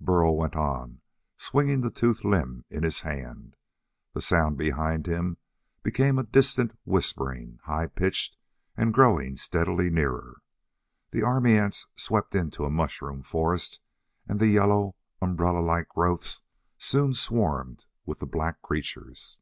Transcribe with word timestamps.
Burl 0.00 0.36
went 0.36 0.56
on, 0.56 1.00
swinging 1.36 1.80
the 1.80 1.92
toothed 1.92 2.24
limb 2.24 2.64
in 2.68 2.82
his 2.82 3.02
hand. 3.02 3.54
The 4.14 4.20
sound 4.20 4.58
behind 4.58 5.06
him 5.06 5.36
became 5.84 6.18
a 6.18 6.24
distant 6.24 6.76
whispering, 6.84 7.60
high 7.66 7.86
pitched 7.86 8.36
and 8.76 8.92
growing 8.92 9.36
steadily 9.36 9.88
nearer. 9.88 10.42
The 11.12 11.22
army 11.22 11.56
ants 11.56 11.86
swept 11.94 12.34
into 12.34 12.64
a 12.64 12.68
mushroom 12.68 13.22
forest 13.22 13.78
and 14.26 14.40
the 14.40 14.48
yellow, 14.48 14.96
umbrella 15.22 15.60
like 15.60 15.88
growths 15.90 16.42
soon 16.78 17.12
swarmed 17.12 17.86
with 18.04 18.18
the 18.18 18.26
black 18.26 18.60
creatures. 18.62 19.38